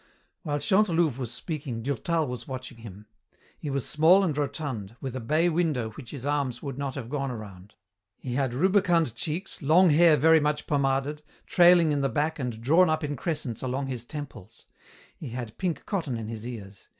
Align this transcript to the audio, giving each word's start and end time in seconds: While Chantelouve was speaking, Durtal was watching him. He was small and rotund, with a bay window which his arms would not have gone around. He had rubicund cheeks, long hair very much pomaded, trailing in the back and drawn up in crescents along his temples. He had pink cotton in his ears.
While 0.41 0.57
Chantelouve 0.57 1.19
was 1.19 1.31
speaking, 1.31 1.83
Durtal 1.83 2.25
was 2.25 2.47
watching 2.47 2.79
him. 2.79 3.05
He 3.59 3.69
was 3.69 3.87
small 3.87 4.23
and 4.23 4.35
rotund, 4.35 4.95
with 4.99 5.15
a 5.15 5.19
bay 5.19 5.47
window 5.47 5.91
which 5.91 6.09
his 6.09 6.25
arms 6.25 6.59
would 6.59 6.75
not 6.75 6.95
have 6.95 7.07
gone 7.07 7.29
around. 7.29 7.75
He 8.17 8.33
had 8.33 8.51
rubicund 8.55 9.13
cheeks, 9.13 9.61
long 9.61 9.91
hair 9.91 10.17
very 10.17 10.39
much 10.39 10.65
pomaded, 10.65 11.21
trailing 11.45 11.91
in 11.91 12.01
the 12.01 12.09
back 12.09 12.39
and 12.39 12.59
drawn 12.63 12.89
up 12.89 13.03
in 13.03 13.15
crescents 13.15 13.61
along 13.61 13.85
his 13.89 14.03
temples. 14.03 14.65
He 15.15 15.29
had 15.29 15.59
pink 15.59 15.85
cotton 15.85 16.17
in 16.17 16.29
his 16.29 16.47
ears. 16.47 16.87